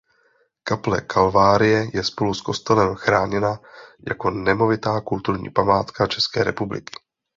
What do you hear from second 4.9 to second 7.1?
Kulturní památka České republiky.